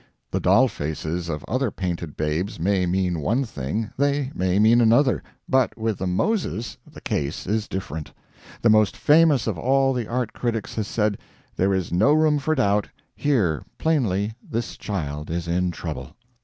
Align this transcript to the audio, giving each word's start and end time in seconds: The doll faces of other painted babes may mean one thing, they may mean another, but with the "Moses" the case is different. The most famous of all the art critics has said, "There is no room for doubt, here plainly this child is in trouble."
The 0.31 0.39
doll 0.39 0.67
faces 0.67 1.29
of 1.29 1.45
other 1.47 1.69
painted 1.69 2.17
babes 2.17 2.59
may 2.59 2.87
mean 2.87 3.19
one 3.19 3.45
thing, 3.45 3.91
they 3.97 4.31
may 4.33 4.57
mean 4.57 4.81
another, 4.81 5.21
but 5.47 5.77
with 5.77 5.99
the 5.99 6.07
"Moses" 6.07 6.75
the 6.91 7.01
case 7.01 7.45
is 7.45 7.67
different. 7.67 8.11
The 8.63 8.69
most 8.71 8.97
famous 8.97 9.45
of 9.45 9.59
all 9.59 9.93
the 9.93 10.07
art 10.07 10.33
critics 10.33 10.73
has 10.73 10.87
said, 10.87 11.19
"There 11.55 11.71
is 11.75 11.91
no 11.93 12.13
room 12.13 12.39
for 12.39 12.55
doubt, 12.55 12.89
here 13.15 13.63
plainly 13.77 14.33
this 14.41 14.75
child 14.75 15.29
is 15.29 15.47
in 15.47 15.69
trouble." 15.69 16.15